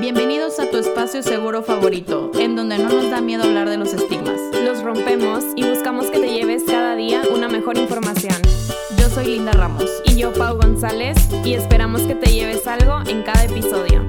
[0.00, 3.92] Bienvenidos a tu espacio seguro favorito, en donde no nos da miedo hablar de los
[3.92, 4.40] estigmas.
[4.64, 8.36] Los rompemos y buscamos que te lleves cada día una mejor información.
[8.96, 9.90] Yo soy Linda Ramos.
[10.06, 14.02] Y yo, Pau González, y esperamos que te lleves algo en cada episodio.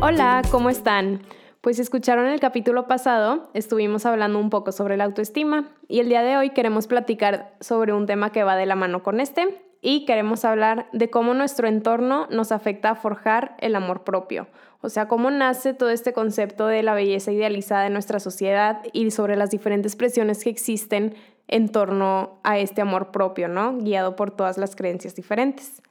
[0.00, 1.22] Hola, ¿cómo están?
[1.60, 6.22] Pues escucharon el capítulo pasado, estuvimos hablando un poco sobre la autoestima y el día
[6.22, 10.06] de hoy queremos platicar sobre un tema que va de la mano con este y
[10.06, 14.46] queremos hablar de cómo nuestro entorno nos afecta a forjar el amor propio,
[14.80, 19.10] o sea, cómo nace todo este concepto de la belleza idealizada en nuestra sociedad y
[19.10, 21.14] sobre las diferentes presiones que existen
[21.48, 23.76] en torno a este amor propio, ¿no?
[23.78, 25.82] Guiado por todas las creencias diferentes.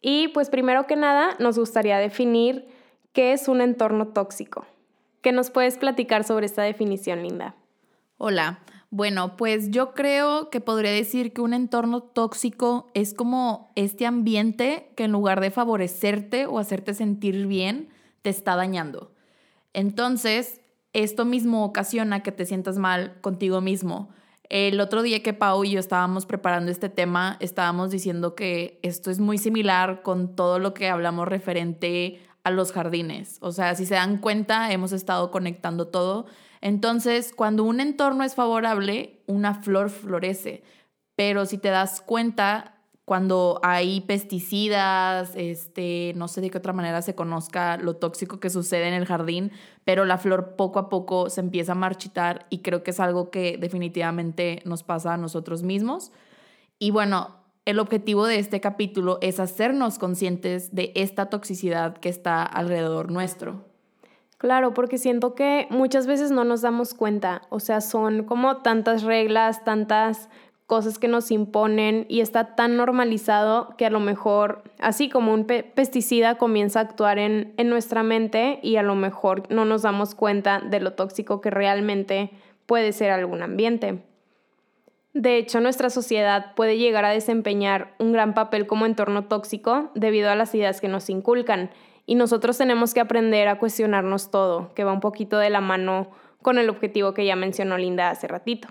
[0.00, 2.68] Y pues primero que nada nos gustaría definir
[3.12, 4.66] qué es un entorno tóxico.
[5.22, 7.54] ¿Qué nos puedes platicar sobre esta definición, Linda?
[8.18, 8.60] Hola.
[8.90, 14.90] Bueno, pues yo creo que podría decir que un entorno tóxico es como este ambiente
[14.96, 17.90] que en lugar de favorecerte o hacerte sentir bien,
[18.22, 19.12] te está dañando.
[19.74, 20.62] Entonces,
[20.94, 24.08] esto mismo ocasiona que te sientas mal contigo mismo.
[24.48, 29.10] El otro día que Pau y yo estábamos preparando este tema, estábamos diciendo que esto
[29.10, 33.36] es muy similar con todo lo que hablamos referente a los jardines.
[33.42, 36.24] O sea, si se dan cuenta, hemos estado conectando todo.
[36.60, 40.62] Entonces, cuando un entorno es favorable, una flor florece.
[41.16, 42.78] Pero si te das cuenta,
[43.08, 48.50] cuando hay pesticidas, este, no sé de qué otra manera se conozca lo tóxico que
[48.50, 49.50] sucede en el jardín,
[49.84, 53.30] pero la flor poco a poco se empieza a marchitar y creo que es algo
[53.30, 56.12] que definitivamente nos pasa a nosotros mismos.
[56.78, 62.42] Y bueno, el objetivo de este capítulo es hacernos conscientes de esta toxicidad que está
[62.42, 63.64] alrededor nuestro.
[64.38, 69.02] Claro, porque siento que muchas veces no nos damos cuenta, o sea, son como tantas
[69.02, 70.28] reglas, tantas
[70.66, 75.44] cosas que nos imponen y está tan normalizado que a lo mejor, así como un
[75.44, 80.14] pesticida comienza a actuar en, en nuestra mente y a lo mejor no nos damos
[80.14, 82.30] cuenta de lo tóxico que realmente
[82.66, 84.04] puede ser algún ambiente.
[85.14, 90.30] De hecho, nuestra sociedad puede llegar a desempeñar un gran papel como entorno tóxico debido
[90.30, 91.70] a las ideas que nos inculcan.
[92.08, 96.08] Y nosotros tenemos que aprender a cuestionarnos todo, que va un poquito de la mano
[96.40, 98.68] con el objetivo que ya mencionó Linda hace ratito.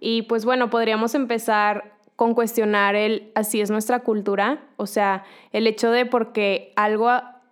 [0.00, 5.66] Y pues bueno, podríamos empezar con cuestionar el así es nuestra cultura, o sea, el
[5.66, 7.10] hecho de porque algo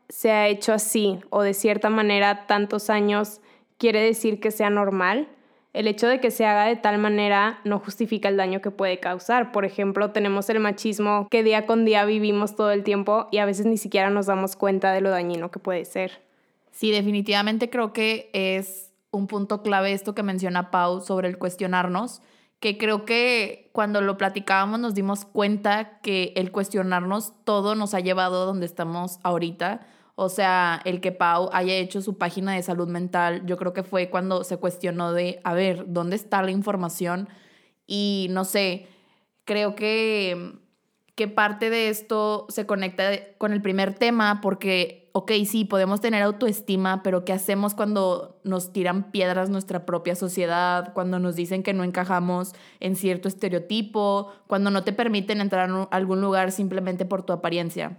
[0.09, 3.43] se ha hecho así o de cierta manera tantos años
[3.77, 5.29] quiere decir que sea normal
[5.77, 8.99] el hecho de que se haga de tal manera no justifica el daño que puede
[8.99, 9.53] causar.
[9.53, 13.45] Por ejemplo, tenemos el machismo que día con día vivimos todo el tiempo y a
[13.45, 16.23] veces ni siquiera nos damos cuenta de lo dañino que puede ser.
[16.71, 22.23] Sí, definitivamente creo que es un punto clave esto que menciona Pau sobre el cuestionarnos,
[22.59, 28.01] que creo que cuando lo platicábamos nos dimos cuenta que el cuestionarnos todo nos ha
[28.01, 32.89] llevado donde estamos ahorita o sea, el que Pau haya hecho su página de salud
[32.89, 37.29] mental, yo creo que fue cuando se cuestionó de, a ver, ¿dónde está la información?
[37.87, 38.89] Y no sé,
[39.45, 40.59] creo que,
[41.15, 46.23] que parte de esto se conecta con el primer tema porque, ok, sí, podemos tener
[46.23, 51.75] autoestima, pero ¿qué hacemos cuando nos tiran piedras nuestra propia sociedad, cuando nos dicen que
[51.75, 57.23] no encajamos en cierto estereotipo, cuando no te permiten entrar a algún lugar simplemente por
[57.23, 57.99] tu apariencia?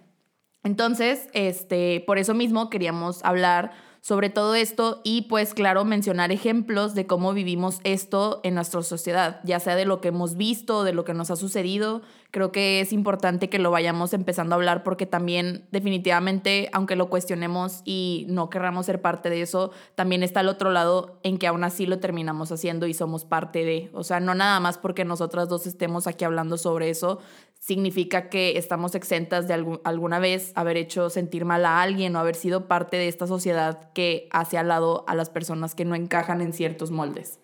[0.67, 6.93] Entonces, este, por eso mismo queríamos hablar sobre todo esto y pues claro mencionar ejemplos
[6.93, 10.91] de cómo vivimos esto en nuestra sociedad, ya sea de lo que hemos visto, de
[10.91, 12.01] lo que nos ha sucedido.
[12.37, 17.09] Creo que es importante que lo vayamos empezando a hablar porque también definitivamente, aunque lo
[17.09, 21.47] cuestionemos y no querramos ser parte de eso, también está el otro lado en que
[21.47, 25.03] aún así lo terminamos haciendo y somos parte de, o sea, no nada más porque
[25.03, 27.17] nosotras dos estemos aquí hablando sobre eso,
[27.59, 32.35] significa que estamos exentas de alguna vez haber hecho sentir mal a alguien o haber
[32.35, 36.41] sido parte de esta sociedad que hace al lado a las personas que no encajan
[36.41, 37.39] en ciertos moldes.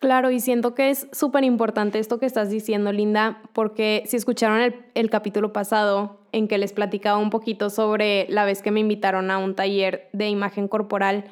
[0.00, 4.60] Claro, y siento que es súper importante esto que estás diciendo, Linda, porque si escucharon
[4.60, 8.78] el, el, capítulo pasado en que les platicaba un poquito sobre la vez que me
[8.78, 11.24] invitaron a un taller de imagen corporal,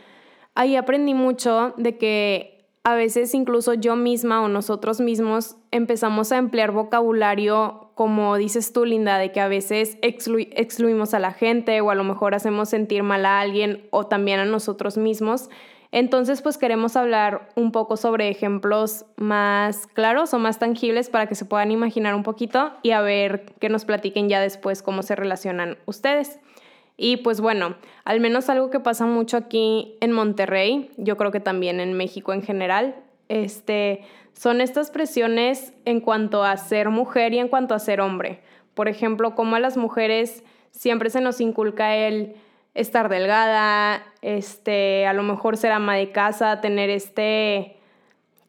[0.57, 6.39] ahí aprendí mucho de que a veces incluso yo misma o nosotros mismos empezamos a
[6.39, 11.91] emplear vocabulario, como dices tú, Linda, de que a veces excluimos a la gente o
[11.91, 15.51] a lo mejor hacemos sentir mal a alguien o también a nosotros mismos.
[15.97, 21.35] Entonces, pues queremos hablar un poco sobre ejemplos más claros o más tangibles para que
[21.35, 25.17] se puedan imaginar un poquito y a ver que nos platiquen ya después cómo se
[25.17, 26.39] relacionan ustedes.
[26.99, 31.41] Y pues bueno, al menos algo que pasa mucho aquí en Monterrey, yo creo que
[31.41, 32.97] también en México en general,
[33.31, 34.03] este,
[34.35, 38.41] son estas presiones en cuanto a ser mujer y en cuanto a ser hombre.
[38.75, 42.37] Por ejemplo, cómo a las mujeres siempre se nos inculca el
[42.77, 47.79] estar delgada, este, a lo mejor ser ama de casa, tener este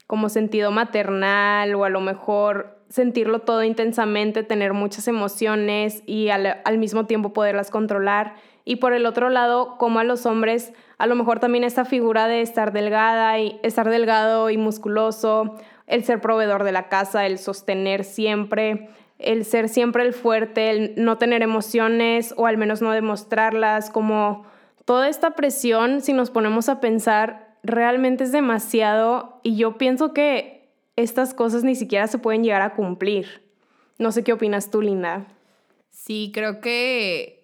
[0.05, 6.61] como sentido maternal o a lo mejor sentirlo todo intensamente, tener muchas emociones y al,
[6.63, 8.35] al, mismo tiempo poderlas controlar.
[8.63, 12.27] Y por el otro lado, como a los hombres, a lo mejor también esta figura
[12.27, 15.55] de estar delgada y estar delgado y musculoso,
[15.87, 20.93] el ser proveedor de la casa, el sostener siempre, el ser siempre el fuerte, el
[20.97, 24.45] no tener emociones o al menos no demostrarlas, como
[24.85, 30.69] toda esta presión, si nos ponemos a pensar, realmente es demasiado y yo pienso que
[30.95, 33.43] estas cosas ni siquiera se pueden llegar a cumplir.
[33.97, 35.27] No sé qué opinas tú, Linda.
[35.89, 37.36] Sí, creo que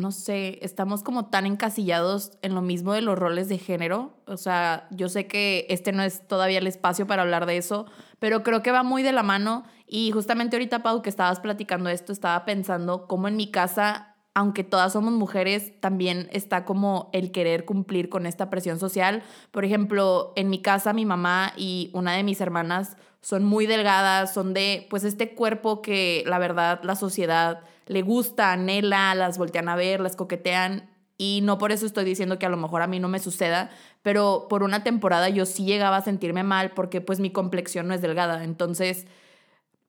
[0.00, 4.14] no sé, estamos como tan encasillados en lo mismo de los roles de género.
[4.26, 7.86] O sea, yo sé que este no es todavía el espacio para hablar de eso,
[8.18, 9.64] pero creo que va muy de la mano.
[9.86, 14.64] Y justamente ahorita, Pau, que estabas platicando esto, estaba pensando cómo en mi casa, aunque
[14.64, 19.22] todas somos mujeres, también está como el querer cumplir con esta presión social.
[19.50, 24.32] Por ejemplo, en mi casa, mi mamá y una de mis hermanas son muy delgadas,
[24.32, 27.60] son de pues este cuerpo que la verdad la sociedad
[27.90, 30.88] le gusta, anhela, las voltean a ver, las coquetean
[31.18, 33.70] y no por eso estoy diciendo que a lo mejor a mí no me suceda,
[34.02, 37.94] pero por una temporada yo sí llegaba a sentirme mal porque pues mi complexión no
[37.94, 39.06] es delgada, entonces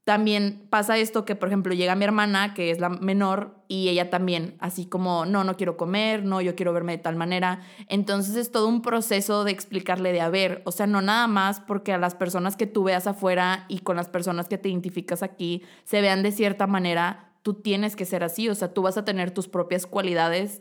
[0.04, 4.10] también pasa esto que, por ejemplo, llega mi hermana, que es la menor, y ella
[4.10, 7.62] también, así como, no, no quiero comer, no, yo quiero verme de tal manera.
[7.88, 11.60] Entonces es todo un proceso de explicarle de, a ver, o sea, no nada más
[11.60, 15.22] porque a las personas que tú veas afuera y con las personas que te identificas
[15.22, 18.98] aquí se vean de cierta manera, tú tienes que ser así, o sea, tú vas
[18.98, 20.60] a tener tus propias cualidades.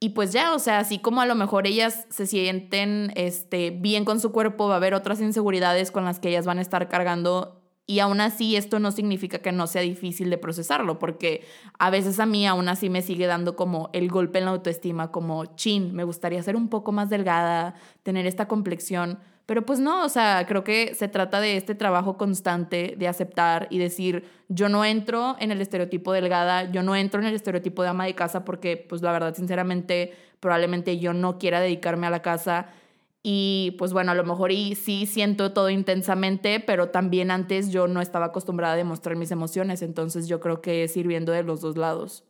[0.00, 4.04] Y pues ya, o sea, así como a lo mejor ellas se sienten este, bien
[4.04, 6.88] con su cuerpo, va a haber otras inseguridades con las que ellas van a estar
[6.88, 7.60] cargando
[7.90, 11.44] y aún así esto no significa que no sea difícil de procesarlo, porque
[11.76, 15.10] a veces a mí aún así me sigue dando como el golpe en la autoestima,
[15.10, 17.74] como, chin, me gustaría ser un poco más delgada,
[18.04, 19.18] tener esta complexión.
[19.50, 23.66] Pero pues no, o sea, creo que se trata de este trabajo constante de aceptar
[23.68, 27.82] y decir, yo no entro en el estereotipo delgada, yo no entro en el estereotipo
[27.82, 32.10] de ama de casa porque pues la verdad, sinceramente, probablemente yo no quiera dedicarme a
[32.10, 32.68] la casa
[33.24, 37.88] y pues bueno, a lo mejor y sí siento todo intensamente, pero también antes yo
[37.88, 41.42] no estaba acostumbrada a demostrar mis emociones, entonces yo creo que es ir viendo de
[41.42, 42.22] los dos lados.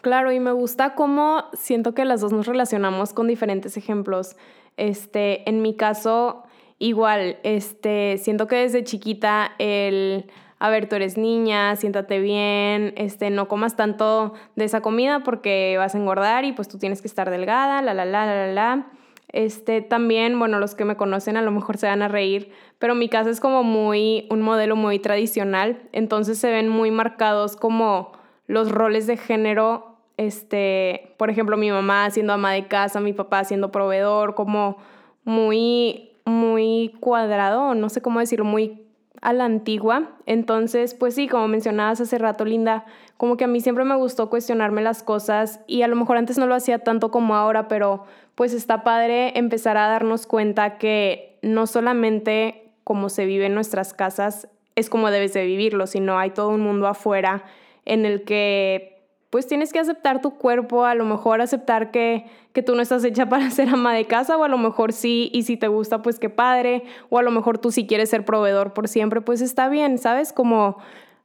[0.00, 4.34] Claro, y me gusta cómo siento que las dos nos relacionamos con diferentes ejemplos.
[4.80, 6.42] Este, en mi caso,
[6.78, 10.26] igual, este, siento que desde chiquita el,
[10.58, 15.76] a ver, tú eres niña, siéntate bien, este, no comas tanto de esa comida porque
[15.78, 18.52] vas a engordar y pues tú tienes que estar delgada, la, la, la, la, la.
[18.52, 18.86] la
[19.32, 22.94] este, también, bueno, los que me conocen a lo mejor se van a reír, pero
[22.94, 28.12] mi casa es como muy, un modelo muy tradicional, entonces se ven muy marcados como
[28.46, 29.89] los roles de género,
[30.20, 34.76] este, por ejemplo, mi mamá siendo ama de casa, mi papá siendo proveedor, como
[35.24, 38.86] muy, muy cuadrado, no sé cómo decirlo, muy
[39.22, 40.10] a la antigua.
[40.26, 42.84] Entonces, pues sí, como mencionabas hace rato, Linda,
[43.16, 46.36] como que a mí siempre me gustó cuestionarme las cosas y a lo mejor antes
[46.36, 51.38] no lo hacía tanto como ahora, pero pues está padre empezar a darnos cuenta que
[51.40, 56.30] no solamente como se vive en nuestras casas es como debes de vivirlo, sino hay
[56.30, 57.44] todo un mundo afuera
[57.86, 58.99] en el que
[59.30, 63.04] pues tienes que aceptar tu cuerpo, a lo mejor aceptar que, que tú no estás
[63.04, 66.02] hecha para ser ama de casa, o a lo mejor sí, y si te gusta,
[66.02, 69.40] pues qué padre, o a lo mejor tú si quieres ser proveedor por siempre, pues
[69.40, 70.32] está bien, ¿sabes?
[70.32, 70.78] Como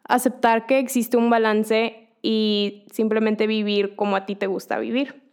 [0.07, 5.23] aceptar que existe un balance y simplemente vivir como a ti te gusta vivir.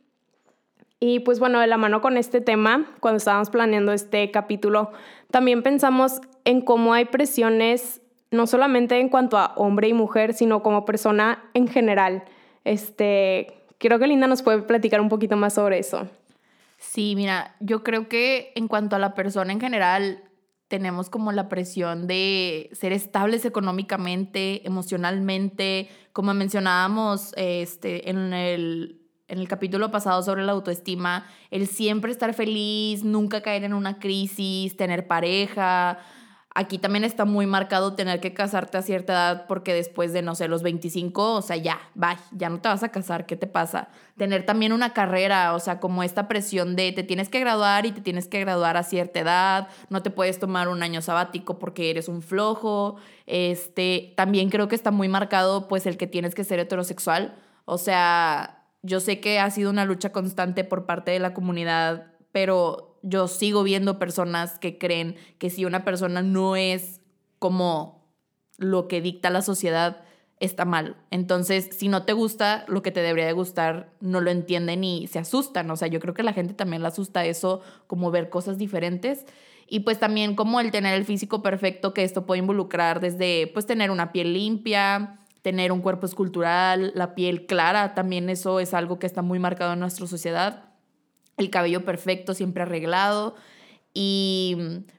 [0.98, 4.92] Y pues bueno, de la mano con este tema, cuando estábamos planeando este capítulo,
[5.30, 8.00] también pensamos en cómo hay presiones,
[8.30, 12.24] no solamente en cuanto a hombre y mujer, sino como persona en general
[12.64, 16.08] este, creo que Linda nos puede platicar un poquito más sobre eso.
[16.78, 20.22] Sí, mira, yo creo que en cuanto a la persona en general,
[20.72, 29.38] tenemos como la presión de ser estables económicamente, emocionalmente, como mencionábamos este, en, el, en
[29.38, 34.74] el capítulo pasado sobre la autoestima, el siempre estar feliz, nunca caer en una crisis,
[34.74, 35.98] tener pareja,
[36.54, 40.34] Aquí también está muy marcado tener que casarte a cierta edad porque después de, no
[40.34, 43.46] sé, los 25, o sea, ya, bye, ya no te vas a casar, ¿qué te
[43.46, 43.88] pasa?
[44.18, 47.92] Tener también una carrera, o sea, como esta presión de te tienes que graduar y
[47.92, 51.88] te tienes que graduar a cierta edad, no te puedes tomar un año sabático porque
[51.88, 52.96] eres un flojo.
[53.26, 57.78] Este, también creo que está muy marcado pues el que tienes que ser heterosexual, o
[57.78, 62.91] sea, yo sé que ha sido una lucha constante por parte de la comunidad, pero
[63.02, 67.00] yo sigo viendo personas que creen que si una persona no es
[67.38, 68.02] como
[68.58, 70.02] lo que dicta la sociedad,
[70.40, 70.96] está mal.
[71.10, 75.06] Entonces, si no te gusta lo que te debería de gustar, no lo entienden y
[75.06, 75.70] se asustan.
[75.70, 79.24] O sea, yo creo que la gente también le asusta eso, como ver cosas diferentes.
[79.68, 83.66] Y pues también como el tener el físico perfecto, que esto puede involucrar desde pues
[83.66, 88.98] tener una piel limpia, tener un cuerpo escultural, la piel clara, también eso es algo
[88.98, 90.71] que está muy marcado en nuestra sociedad.
[91.42, 93.34] El cabello perfecto, siempre arreglado.
[93.94, 94.56] Y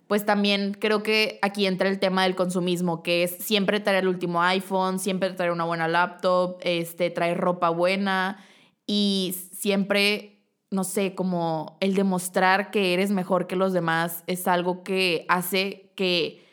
[0.08, 4.08] pues también creo que aquí entra el tema del consumismo, que es siempre traer el
[4.08, 8.38] último iPhone, siempre traer una buena laptop, este, traer ropa buena
[8.86, 14.84] y siempre, no sé, como el demostrar que eres mejor que los demás es algo
[14.84, 16.46] que hace que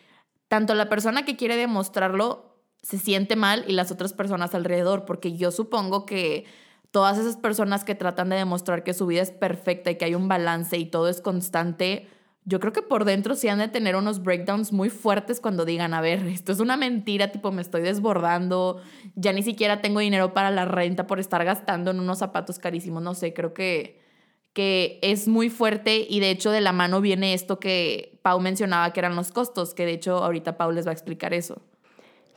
[0.49, 5.37] tanto la persona que quiere demostrarlo se siente mal y las otras personas alrededor, porque
[5.37, 6.47] yo supongo que
[6.91, 10.15] todas esas personas que tratan de demostrar que su vida es perfecta y que hay
[10.15, 12.09] un balance y todo es constante,
[12.45, 15.95] yo creo que por dentro sí han de tener unos breakdowns muy fuertes cuando digan,
[15.95, 18.81] a ver, esto es una mentira, tipo me estoy desbordando,
[19.15, 23.03] ya ni siquiera tengo dinero para la renta por estar gastando en unos zapatos carísimos,
[23.03, 24.01] no sé, creo que,
[24.53, 28.93] que es muy fuerte y de hecho de la mano viene esto que Pau mencionaba
[28.93, 31.63] que eran los costos, que de hecho ahorita Pau les va a explicar eso.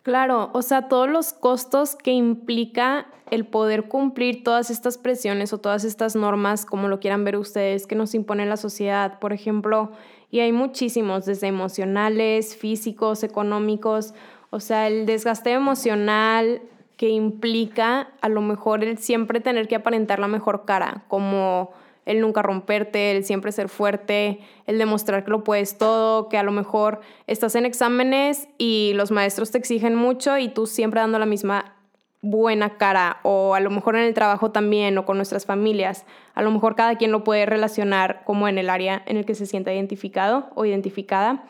[0.04, 5.60] Claro, o sea, todos los costos que implica el poder cumplir todas estas presiones o
[5.60, 9.94] todas estas normas, como lo quieran ver ustedes, que nos impone la sociedad, por ejemplo,
[10.30, 14.14] y hay muchísimos, desde emocionales, físicos, económicos,
[14.50, 16.62] o sea, el desgaste emocional
[16.98, 21.72] que implica a lo mejor el siempre tener que aparentar la mejor cara, como
[22.06, 26.44] el nunca romperte, el siempre ser fuerte, el demostrar que lo puedes todo, que a
[26.44, 31.20] lo mejor estás en exámenes y los maestros te exigen mucho y tú siempre dando
[31.20, 31.76] la misma
[32.22, 36.06] buena cara o a lo mejor en el trabajo también o con nuestras familias.
[36.34, 39.36] A lo mejor cada quien lo puede relacionar como en el área en el que
[39.36, 41.44] se sienta identificado o identificada.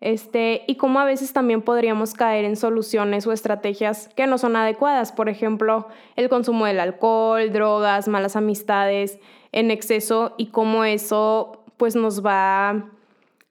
[0.00, 4.56] Este, y como a veces también podríamos caer en soluciones o estrategias que no son
[4.56, 5.12] adecuadas.
[5.12, 9.20] Por ejemplo, el consumo del alcohol, drogas, malas amistades,
[9.52, 12.90] en exceso y cómo eso pues nos va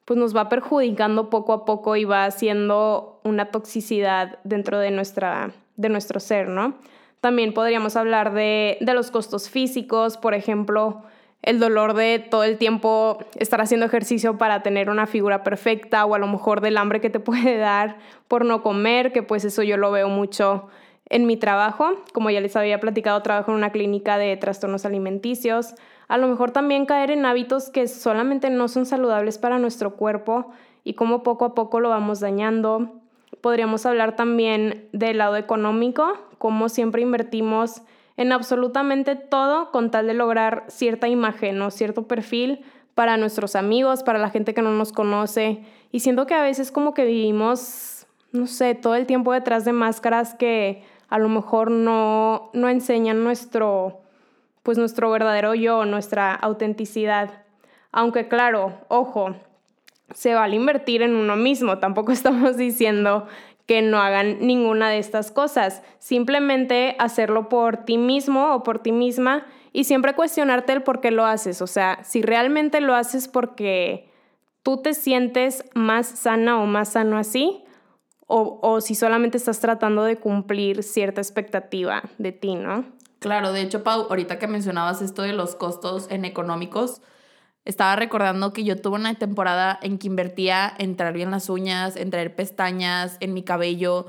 [0.05, 5.51] pues nos va perjudicando poco a poco y va haciendo una toxicidad dentro de, nuestra,
[5.77, 6.73] de nuestro ser, ¿no?
[7.21, 11.03] También podríamos hablar de, de los costos físicos, por ejemplo,
[11.43, 16.13] el dolor de todo el tiempo estar haciendo ejercicio para tener una figura perfecta o
[16.13, 19.63] a lo mejor del hambre que te puede dar por no comer, que pues eso
[19.63, 20.67] yo lo veo mucho
[21.11, 21.91] en mi trabajo.
[22.13, 25.75] Como ya les había platicado, trabajo en una clínica de trastornos alimenticios
[26.11, 30.51] a lo mejor también caer en hábitos que solamente no son saludables para nuestro cuerpo
[30.83, 32.99] y cómo poco a poco lo vamos dañando.
[33.39, 37.83] Podríamos hablar también del lado económico, cómo siempre invertimos
[38.17, 44.03] en absolutamente todo con tal de lograr cierta imagen o cierto perfil para nuestros amigos,
[44.03, 45.63] para la gente que no nos conoce.
[45.93, 49.71] Y siento que a veces como que vivimos, no sé, todo el tiempo detrás de
[49.71, 53.99] máscaras que a lo mejor no, no enseñan nuestro,
[54.63, 57.43] pues nuestro verdadero yo, nuestra autenticidad.
[57.91, 59.35] Aunque claro, ojo,
[60.13, 63.27] se vale invertir en uno mismo, tampoco estamos diciendo
[63.65, 68.93] que no hagan ninguna de estas cosas, simplemente hacerlo por ti mismo o por ti
[68.93, 73.27] misma y siempre cuestionarte el por qué lo haces, o sea, si realmente lo haces
[73.27, 74.09] porque
[74.63, 77.60] tú te sientes más sana o más sano así,
[78.31, 82.85] o, o si solamente estás tratando de cumplir cierta expectativa de ti, ¿no?
[83.19, 87.01] Claro, de hecho, Pau, ahorita que mencionabas esto de los costos en económicos,
[87.65, 91.97] estaba recordando que yo tuve una temporada en que invertía en traer bien las uñas,
[91.97, 94.05] en traer pestañas, en mi cabello.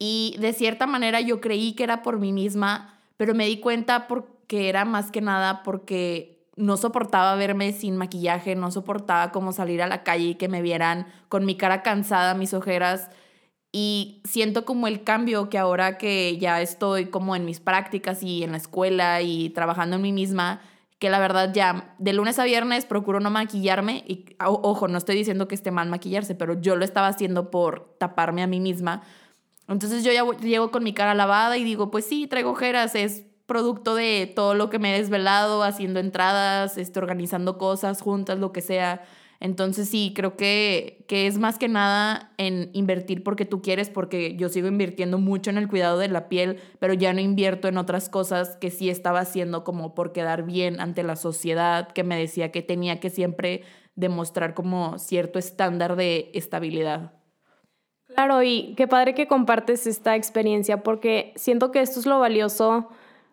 [0.00, 4.08] Y de cierta manera yo creí que era por mí misma, pero me di cuenta
[4.08, 9.80] porque era más que nada porque no soportaba verme sin maquillaje, no soportaba como salir
[9.80, 13.10] a la calle y que me vieran con mi cara cansada, mis ojeras
[13.76, 18.44] y siento como el cambio que ahora que ya estoy como en mis prácticas y
[18.44, 20.60] en la escuela y trabajando en mí misma,
[21.00, 25.16] que la verdad ya de lunes a viernes procuro no maquillarme y ojo, no estoy
[25.16, 29.02] diciendo que esté mal maquillarse, pero yo lo estaba haciendo por taparme a mí misma.
[29.66, 33.24] Entonces yo ya llego con mi cara lavada y digo, pues sí, traigo ojeras, es
[33.46, 38.52] producto de todo lo que me he desvelado haciendo entradas, este, organizando cosas juntas, lo
[38.52, 39.04] que sea.
[39.44, 44.36] Entonces sí, creo que, que es más que nada en invertir porque tú quieres, porque
[44.36, 47.76] yo sigo invirtiendo mucho en el cuidado de la piel, pero ya no invierto en
[47.76, 52.18] otras cosas que sí estaba haciendo como por quedar bien ante la sociedad, que me
[52.18, 53.64] decía que tenía que siempre
[53.96, 57.12] demostrar como cierto estándar de estabilidad.
[58.06, 62.88] Claro, y qué padre que compartes esta experiencia, porque siento que esto es lo valioso,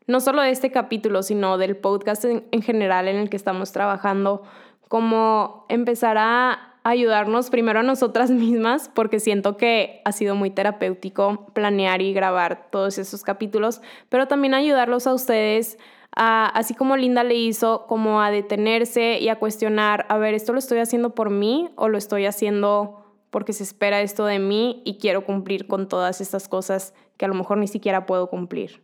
[0.07, 3.71] no solo de este capítulo, sino del podcast en, en general en el que estamos
[3.71, 4.43] trabajando
[4.91, 11.45] como empezar a, ayudarnos primero a nosotras mismas, porque siento que ha sido muy terapéutico
[11.53, 15.77] planear y grabar todos esos capítulos, pero también ayudarlos a ustedes
[16.13, 20.59] así como Linda le hizo, como a detenerse y a cuestionar, a ver, ¿esto lo
[20.59, 24.97] estoy haciendo por mí o lo estoy haciendo porque se espera esto de mí y
[24.97, 28.81] quiero cumplir con todas estas cosas que a lo mejor ni siquiera puedo cumplir?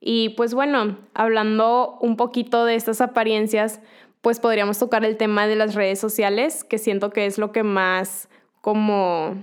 [0.00, 3.80] Y pues bueno, hablando un poquito de estas apariencias,
[4.26, 7.62] pues podríamos tocar el tema de las redes sociales, que siento que es lo que
[7.62, 8.28] más
[8.60, 9.36] como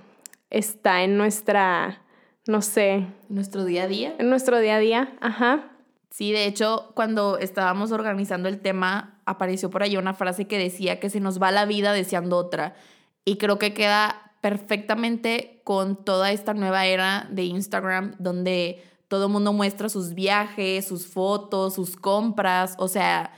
[0.49, 2.01] está en nuestra,
[2.47, 3.07] no sé.
[3.29, 4.13] Nuestro día a día.
[4.19, 5.71] En nuestro día a día, ajá.
[6.09, 10.99] Sí, de hecho, cuando estábamos organizando el tema, apareció por ahí una frase que decía
[10.99, 12.75] que se nos va la vida deseando otra.
[13.23, 19.31] Y creo que queda perfectamente con toda esta nueva era de Instagram, donde todo el
[19.31, 22.75] mundo muestra sus viajes, sus fotos, sus compras.
[22.79, 23.31] O sea,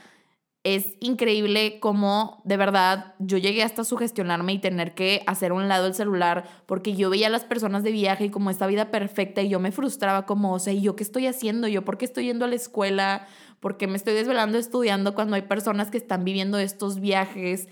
[0.66, 5.86] es increíble cómo de verdad yo llegué hasta sugestionarme y tener que hacer un lado
[5.86, 9.42] el celular porque yo veía a las personas de viaje y como esta vida perfecta
[9.42, 11.68] y yo me frustraba como, o sea, ¿y yo qué estoy haciendo?
[11.68, 13.28] ¿Yo por qué estoy yendo a la escuela?
[13.60, 17.68] ¿Por qué me estoy desvelando estudiando cuando hay personas que están viviendo estos viajes?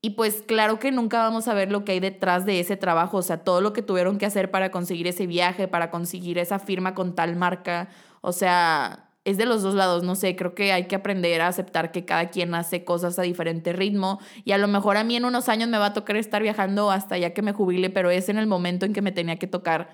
[0.00, 3.16] Y pues claro que nunca vamos a ver lo que hay detrás de ese trabajo,
[3.16, 6.60] o sea, todo lo que tuvieron que hacer para conseguir ese viaje, para conseguir esa
[6.60, 7.88] firma con tal marca,
[8.20, 11.48] o sea, es de los dos lados, no sé, creo que hay que aprender a
[11.48, 15.16] aceptar que cada quien hace cosas a diferente ritmo y a lo mejor a mí
[15.16, 18.08] en unos años me va a tocar estar viajando hasta ya que me jubile, pero
[18.10, 19.90] es en el momento en que me tenía que tocar.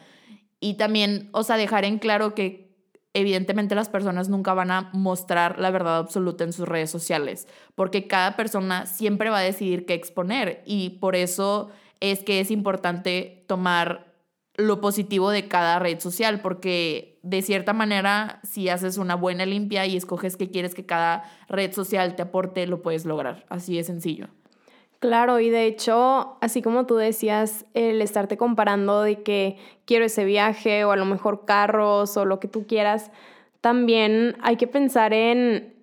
[0.61, 2.77] Y también, o sea, dejar en claro que
[3.15, 8.07] evidentemente las personas nunca van a mostrar la verdad absoluta en sus redes sociales, porque
[8.07, 11.71] cada persona siempre va a decidir qué exponer y por eso
[12.01, 14.12] es que es importante tomar
[14.57, 19.87] lo positivo de cada red social, porque de cierta manera, si haces una buena limpia
[19.87, 23.47] y escoges qué quieres que cada red social te aporte, lo puedes lograr.
[23.49, 24.29] Así de sencillo.
[24.99, 30.25] Claro, y de hecho, así como tú decías, el estarte comparando de que quiero ese
[30.25, 33.11] viaje o a lo mejor carros o lo que tú quieras,
[33.61, 35.75] también hay que pensar en,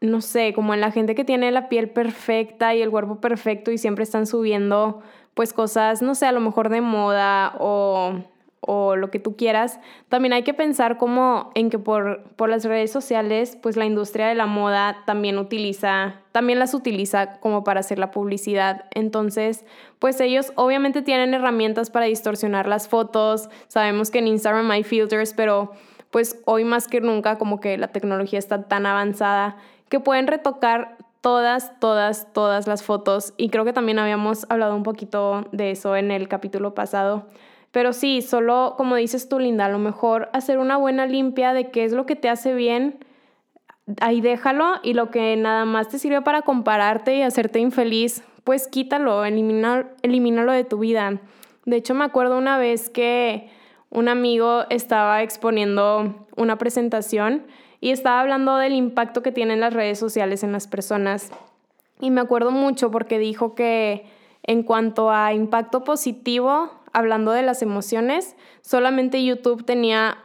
[0.00, 3.70] no sé, como en la gente que tiene la piel perfecta y el cuerpo perfecto
[3.70, 5.02] y siempre están subiendo
[5.34, 8.14] pues cosas, no sé, a lo mejor de moda o,
[8.60, 12.64] o lo que tú quieras, también hay que pensar como en que por, por las
[12.64, 17.80] redes sociales, pues la industria de la moda también utiliza, también las utiliza como para
[17.80, 18.86] hacer la publicidad.
[18.92, 19.64] Entonces,
[19.98, 23.48] pues ellos obviamente tienen herramientas para distorsionar las fotos.
[23.68, 25.72] Sabemos que en Instagram hay filters, pero
[26.10, 29.56] pues hoy más que nunca como que la tecnología está tan avanzada
[29.88, 34.82] que pueden retocar todas, todas, todas las fotos y creo que también habíamos hablado un
[34.82, 37.28] poquito de eso en el capítulo pasado.
[37.70, 41.70] Pero sí, solo como dices tú, Linda, a lo mejor hacer una buena limpia de
[41.70, 42.98] qué es lo que te hace bien,
[44.02, 48.68] ahí déjalo y lo que nada más te sirve para compararte y hacerte infeliz, pues
[48.68, 51.22] quítalo, elimina, elimínalo de tu vida.
[51.64, 53.48] De hecho, me acuerdo una vez que
[53.88, 57.46] un amigo estaba exponiendo una presentación
[57.84, 61.30] y estaba hablando del impacto que tienen las redes sociales en las personas.
[62.00, 64.06] Y me acuerdo mucho porque dijo que
[64.42, 70.16] en cuanto a impacto positivo, hablando de las emociones, solamente YouTube tenía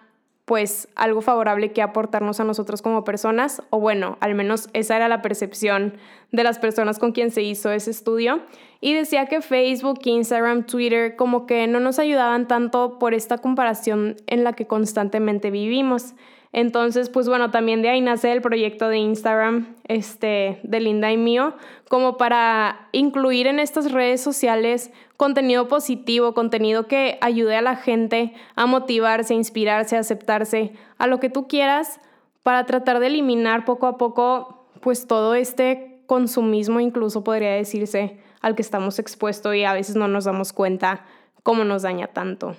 [0.45, 5.09] pues algo favorable que aportarnos a nosotros como personas, o bueno, al menos esa era
[5.09, 5.97] la percepción
[6.31, 8.39] de las personas con quien se hizo ese estudio,
[8.79, 14.15] y decía que Facebook, Instagram, Twitter como que no nos ayudaban tanto por esta comparación
[14.27, 16.13] en la que constantemente vivimos.
[16.51, 21.17] Entonces, pues bueno, también de ahí nace el proyecto de Instagram este, de Linda y
[21.17, 21.53] mío,
[21.89, 28.33] como para incluir en estas redes sociales contenido positivo, contenido que ayude a la gente
[28.55, 31.99] a motivarse, a inspirarse, a aceptarse, a lo que tú quieras,
[32.41, 38.55] para tratar de eliminar poco a poco, pues todo este consumismo, incluso podría decirse, al
[38.55, 41.05] que estamos expuestos y a veces no nos damos cuenta
[41.43, 42.55] cómo nos daña tanto.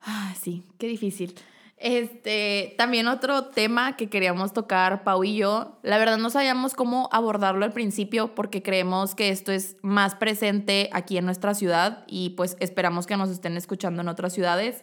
[0.00, 1.34] Ah, sí, qué difícil.
[1.80, 7.08] Este, también otro tema que queríamos tocar, Pau y yo, la verdad no sabíamos cómo
[7.12, 12.30] abordarlo al principio porque creemos que esto es más presente aquí en nuestra ciudad y
[12.30, 14.82] pues esperamos que nos estén escuchando en otras ciudades.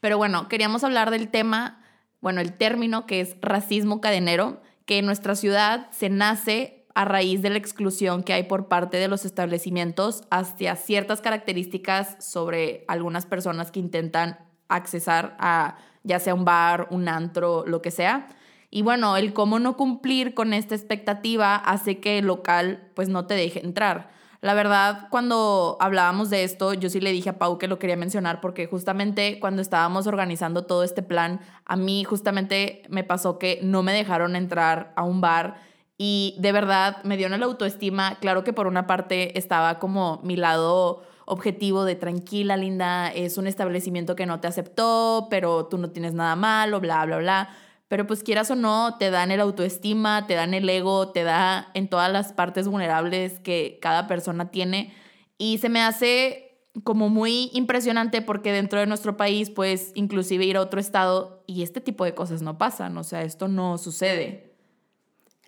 [0.00, 1.80] Pero bueno, queríamos hablar del tema,
[2.20, 7.40] bueno, el término que es racismo cadenero, que en nuestra ciudad se nace a raíz
[7.40, 13.26] de la exclusión que hay por parte de los establecimientos hacia ciertas características sobre algunas
[13.26, 18.28] personas que intentan accesar a ya sea un bar, un antro, lo que sea.
[18.70, 23.26] Y bueno, el cómo no cumplir con esta expectativa hace que el local pues no
[23.26, 24.10] te deje entrar.
[24.40, 27.96] La verdad, cuando hablábamos de esto, yo sí le dije a Pau que lo quería
[27.96, 33.60] mencionar porque justamente cuando estábamos organizando todo este plan, a mí justamente me pasó que
[33.62, 35.60] no me dejaron entrar a un bar
[35.96, 38.16] y de verdad me dio en la autoestima.
[38.20, 43.46] Claro que por una parte estaba como mi lado objetivo de tranquila, linda, es un
[43.46, 47.56] establecimiento que no te aceptó, pero tú no tienes nada malo, bla, bla, bla.
[47.88, 51.70] Pero pues quieras o no, te dan el autoestima, te dan el ego, te da
[51.74, 54.94] en todas las partes vulnerables que cada persona tiene.
[55.36, 56.52] Y se me hace
[56.84, 61.62] como muy impresionante porque dentro de nuestro país, pues inclusive ir a otro estado y
[61.62, 64.52] este tipo de cosas no pasan, o sea, esto no sucede.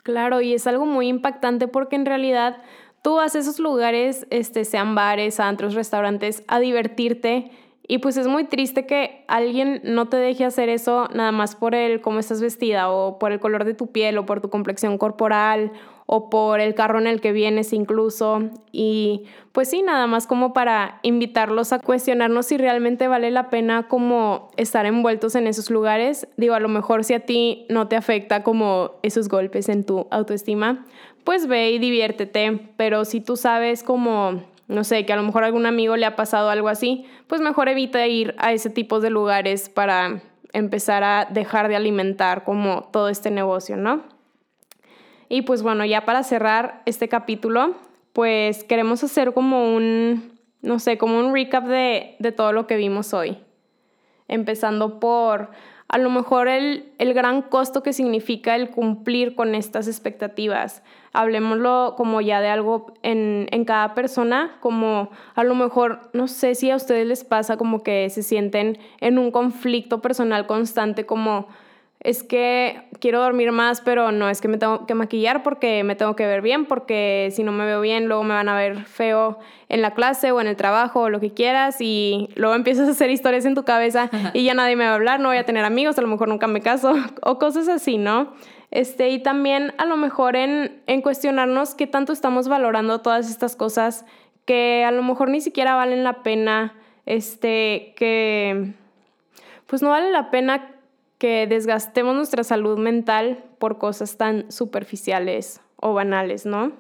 [0.03, 2.59] Claro, y es algo muy impactante porque en realidad
[3.05, 7.51] tú vas a esos lugares, este, sean bares, antros, restaurantes, a divertirte.
[7.87, 11.75] Y pues es muy triste que alguien no te deje hacer eso nada más por
[11.75, 14.97] el cómo estás vestida o por el color de tu piel o por tu complexión
[14.97, 15.71] corporal
[16.07, 18.43] o por el carro en el que vienes incluso.
[18.73, 23.89] Y pues sí, nada más como para invitarlos a cuestionarnos si realmente vale la pena
[23.89, 26.29] como estar envueltos en esos lugares.
[26.37, 30.07] Digo, a lo mejor si a ti no te afecta como esos golpes en tu
[30.11, 30.87] autoestima,
[31.25, 32.69] pues ve y diviértete.
[32.77, 36.07] Pero si tú sabes como no sé, que a lo mejor a algún amigo le
[36.07, 41.05] ha pasado algo así, pues mejor evita ir a ese tipo de lugares para empezar
[41.05, 44.14] a dejar de alimentar como todo este negocio, ¿no?
[45.29, 47.75] Y pues bueno, ya para cerrar este capítulo,
[48.13, 52.77] pues queremos hacer como un, no sé, como un recap de, de todo lo que
[52.77, 53.39] vimos hoy.
[54.29, 55.51] Empezando por
[55.89, 60.83] a lo mejor el, el, gran costo que significa el cumplir con estas expectativas.
[61.13, 66.55] Hablemoslo como ya de algo en, en, cada persona, como a lo mejor, no sé
[66.55, 71.49] si a ustedes les pasa como que se sienten en un conflicto personal constante, como
[72.05, 75.97] es que quiero dormir más, pero no es que me tengo que maquillar porque me
[75.97, 78.85] tengo que ver bien, porque si no me veo bien, luego me van a ver
[78.85, 79.39] feo
[79.71, 82.91] en la clase o en el trabajo o lo que quieras y luego empiezas a
[82.91, 85.47] hacer historias en tu cabeza y ya nadie me va a hablar, no voy a
[85.47, 88.35] tener amigos, a lo mejor nunca me caso o cosas así, ¿no?
[88.71, 93.57] Este, y también a lo mejor en, en cuestionarnos qué tanto estamos valorando todas estas
[93.57, 94.05] cosas
[94.45, 96.75] que a lo mejor ni siquiera valen la pena,
[97.07, 98.75] este, que
[99.67, 100.74] pues no vale la pena
[101.25, 106.73] que desgastemos nuestra salud mental por cosas tan superficiales o banales, ¿no?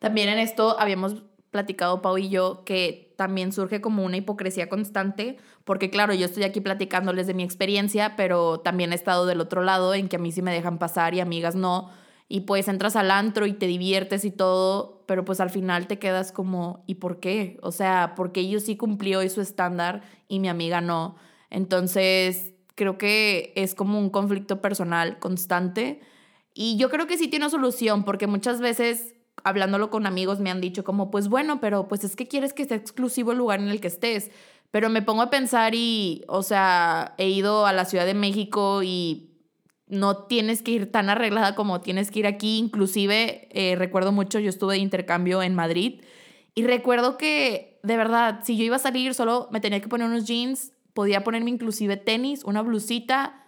[0.00, 5.36] También en esto habíamos platicado Pau y yo que también surge como una hipocresía constante,
[5.64, 9.62] porque claro, yo estoy aquí platicándoles de mi experiencia, pero también he estado del otro
[9.62, 11.88] lado en que a mí sí me dejan pasar y amigas no,
[12.26, 16.00] y pues entras al antro y te diviertes y todo, pero pues al final te
[16.00, 17.60] quedas como, ¿y por qué?
[17.62, 21.14] O sea, porque yo sí cumplió su estándar y mi amiga no.
[21.48, 26.00] Entonces, creo que es como un conflicto personal constante.
[26.54, 29.14] Y yo creo que sí tiene solución, porque muchas veces
[29.44, 32.64] hablándolo con amigos me han dicho como, pues bueno, pero pues es que quieres que
[32.64, 34.30] sea exclusivo el lugar en el que estés.
[34.70, 38.82] Pero me pongo a pensar y, o sea, he ido a la Ciudad de México
[38.82, 39.30] y
[39.86, 42.58] no tienes que ir tan arreglada como tienes que ir aquí.
[42.58, 46.02] Inclusive, eh, recuerdo mucho, yo estuve de intercambio en Madrid
[46.54, 50.08] y recuerdo que, de verdad, si yo iba a salir, solo me tenía que poner
[50.08, 53.46] unos jeans, podía ponerme inclusive tenis, una blusita.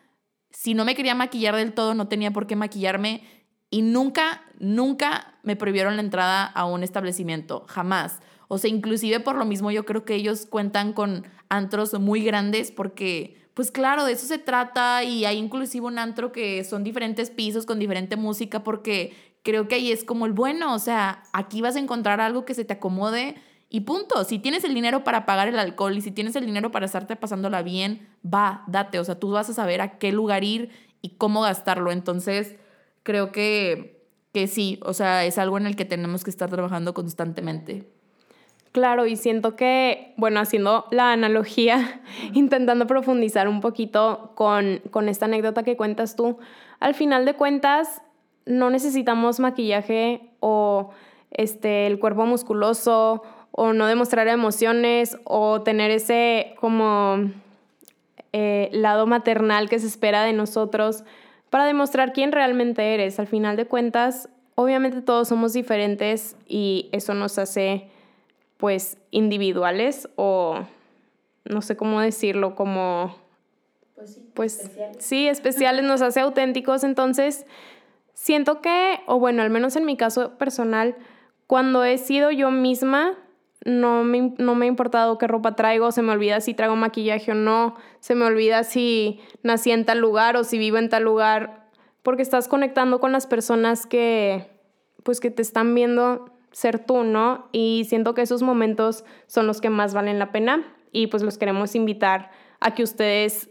[0.53, 3.25] Si no me quería maquillar del todo, no tenía por qué maquillarme.
[3.71, 8.21] Y nunca, nunca me prohibieron la entrada a un establecimiento, jamás.
[8.47, 12.71] O sea, inclusive por lo mismo yo creo que ellos cuentan con antros muy grandes
[12.71, 17.31] porque, pues claro, de eso se trata y hay inclusive un antro que son diferentes
[17.31, 21.63] pisos con diferente música porque creo que ahí es como el bueno, o sea, aquí
[21.63, 23.35] vas a encontrar algo que se te acomode
[23.73, 26.73] y punto, si tienes el dinero para pagar el alcohol y si tienes el dinero
[26.73, 30.43] para estarte pasándola bien, va, date, o sea, tú vas a saber a qué lugar
[30.43, 31.93] ir y cómo gastarlo.
[31.93, 32.57] Entonces,
[33.05, 36.95] creo que, que sí, o sea, es algo en el que tenemos que estar trabajando
[36.95, 37.87] constantemente.
[38.73, 42.03] Claro, y siento que, bueno, haciendo la analogía,
[42.33, 46.39] intentando profundizar un poquito con, con esta anécdota que cuentas tú,
[46.81, 48.03] al final de cuentas,
[48.47, 50.91] no necesitamos maquillaje o
[51.31, 57.31] este, el cuerpo musculoso o no demostrar emociones o tener ese como
[58.33, 61.05] eh, lado maternal que se espera de nosotros
[61.51, 63.19] para demostrar quién realmente eres.
[63.19, 67.89] Al final de cuentas, obviamente todos somos diferentes y eso nos hace
[68.57, 70.61] pues individuales o
[71.45, 73.17] no sé cómo decirlo, como
[73.95, 75.05] pues sí, pues, especiales.
[75.05, 77.47] sí, especiales nos hace auténticos, entonces
[78.15, 80.95] siento que, o bueno, al menos en mi caso personal,
[81.47, 83.15] cuando he sido yo misma,
[83.65, 87.33] no me, no me ha importado qué ropa traigo, se me olvida si traigo maquillaje
[87.33, 91.03] o no, se me olvida si nací en tal lugar o si vivo en tal
[91.03, 91.69] lugar,
[92.03, 94.51] porque estás conectando con las personas que,
[95.03, 97.49] pues, que te están viendo ser tú, ¿no?
[97.53, 101.39] Y siento que esos momentos son los que más valen la pena y pues los
[101.39, 103.51] queremos invitar a que ustedes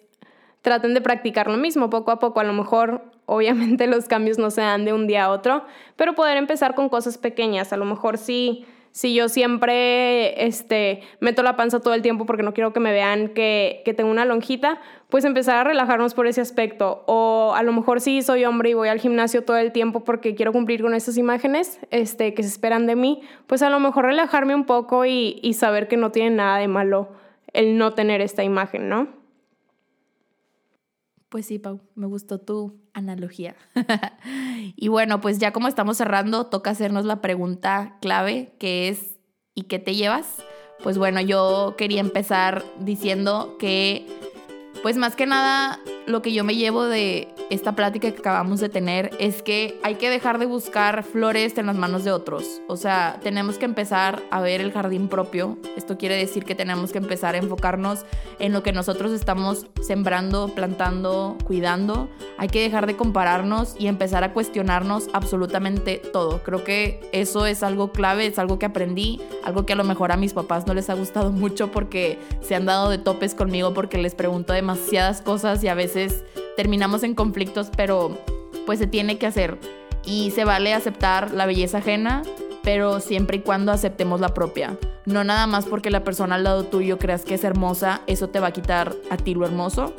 [0.62, 2.42] traten de practicar lo mismo poco a poco.
[2.42, 5.64] A lo mejor obviamente los cambios no se dan de un día a otro,
[5.96, 7.72] pero poder empezar con cosas pequeñas.
[7.72, 8.66] A lo mejor sí si
[9.14, 13.30] yo siempre este, meto la panza todo el tiempo porque no quiero que me vean
[13.30, 17.04] que, que, tengo una lonjita, pues empezar a relajarnos por ese aspecto.
[17.06, 20.36] O a lo mejor sí soy hombre y voy al gimnasio todo el tiempo porque
[20.36, 24.06] quiero cumplir con esas imágenes este, que se esperan de mí, pues a lo mejor
[24.06, 27.10] relajarme un poco y, y saber que no tiene nada de malo
[27.54, 29.19] el no tener esta imagen, ¿no?
[31.30, 33.56] Pues sí, Pau, me gustó tu analogía.
[34.76, 39.20] y bueno, pues ya como estamos cerrando, toca hacernos la pregunta clave, que es
[39.54, 40.26] ¿y qué te llevas?
[40.82, 44.08] Pues bueno, yo quería empezar diciendo que,
[44.82, 48.70] pues más que nada, lo que yo me llevo de esta plática que acabamos de
[48.70, 52.62] tener es que hay que dejar de buscar flores en las manos de otros.
[52.68, 55.58] O sea, tenemos que empezar a ver el jardín propio.
[55.76, 58.06] Esto quiere decir que tenemos que empezar a enfocarnos
[58.40, 62.10] en lo que nosotros estamos sembrando, plantando, cuidando.
[62.38, 66.42] Hay que dejar de compararnos y empezar a cuestionarnos absolutamente todo.
[66.44, 70.12] Creo que eso es algo clave, es algo que aprendí, algo que a lo mejor
[70.12, 73.74] a mis papás no les ha gustado mucho porque se han dado de topes conmigo
[73.74, 75.99] porque les pregunto demasiadas cosas y a veces
[76.56, 78.18] terminamos en conflictos, pero
[78.66, 79.58] pues se tiene que hacer.
[80.06, 82.24] Y se vale aceptar la belleza ajena,
[82.64, 84.78] pero siempre y cuando aceptemos la propia.
[85.06, 88.40] No nada más porque la persona al lado tuyo creas que es hermosa, eso te
[88.40, 89.94] va a quitar a ti lo hermoso.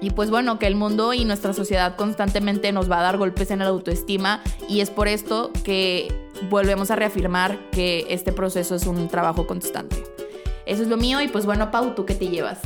[0.00, 3.50] Y pues bueno, que el mundo y nuestra sociedad constantemente nos va a dar golpes
[3.50, 6.12] en la autoestima y es por esto que
[6.50, 10.04] volvemos a reafirmar que este proceso es un trabajo constante.
[10.66, 12.58] Eso es lo mío y pues bueno, Pau, ¿tú qué te llevas?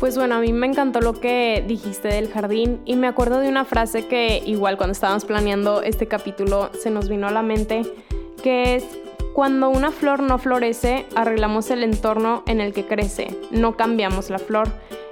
[0.00, 3.50] Pues bueno, a mí me encantó lo que dijiste del jardín y me acuerdo de
[3.50, 7.82] una frase que igual cuando estábamos planeando este capítulo se nos vino a la mente,
[8.42, 8.84] que es,
[9.34, 14.38] cuando una flor no florece, arreglamos el entorno en el que crece, no cambiamos la
[14.38, 14.68] flor.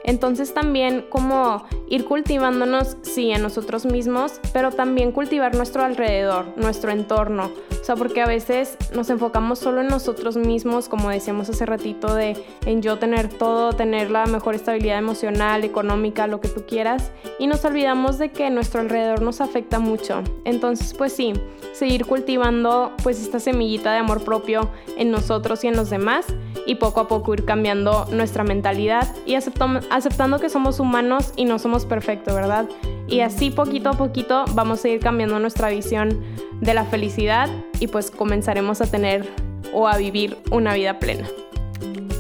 [0.09, 6.91] Entonces también como ir cultivándonos, sí, en nosotros mismos, pero también cultivar nuestro alrededor, nuestro
[6.91, 7.51] entorno.
[7.79, 12.15] O sea, porque a veces nos enfocamos solo en nosotros mismos, como decíamos hace ratito,
[12.15, 17.11] de en yo tener todo, tener la mejor estabilidad emocional, económica, lo que tú quieras,
[17.39, 20.23] y nos olvidamos de que nuestro alrededor nos afecta mucho.
[20.47, 21.35] Entonces, pues sí,
[21.75, 26.25] seguir cultivando pues esta semillita de amor propio en nosotros y en los demás,
[26.67, 31.45] y poco a poco ir cambiando nuestra mentalidad y aceptamos aceptando que somos humanos y
[31.45, 32.67] no somos perfectos, ¿verdad?
[33.07, 36.23] Y así poquito a poquito vamos a ir cambiando nuestra visión
[36.61, 39.29] de la felicidad y pues comenzaremos a tener
[39.73, 41.29] o a vivir una vida plena.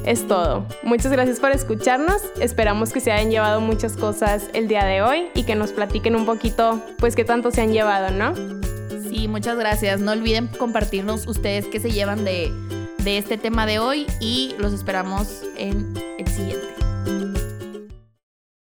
[0.04, 0.64] Es todo.
[0.82, 2.22] Muchas gracias por escucharnos.
[2.40, 6.16] Esperamos que se hayan llevado muchas cosas el día de hoy y que nos platiquen
[6.16, 8.34] un poquito pues qué tanto se han llevado, ¿no?
[9.08, 10.00] Sí, muchas gracias.
[10.00, 12.50] No olviden compartirnos ustedes qué se llevan de,
[13.04, 15.92] de este tema de hoy y los esperamos en